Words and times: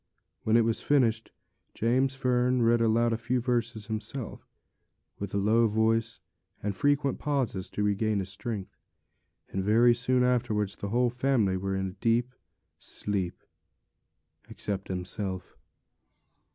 When 0.41 0.57
it 0.57 0.65
was 0.65 0.81
finished, 0.81 1.31
James 1.75 2.15
Fern 2.15 2.63
read 2.63 2.81
a 2.81 3.17
few 3.17 3.39
verses 3.39 3.83
aloud 3.85 3.91
himself, 3.91 4.47
with 5.19 5.35
low 5.35 5.67
voice 5.67 6.19
and 6.63 6.75
frequent 6.75 7.19
pauses 7.19 7.69
to 7.69 7.83
regain 7.83 8.17
his 8.17 8.31
strength; 8.31 8.75
and 9.49 9.63
very 9.63 9.93
soon 9.93 10.23
afterwards 10.23 10.75
the 10.75 10.89
whole 10.89 11.11
family 11.11 11.55
were 11.55 11.75
in 11.75 11.85
a 11.89 12.01
deep 12.01 12.33
sleep, 12.79 13.43
except 14.49 14.87
himself. 14.87 15.55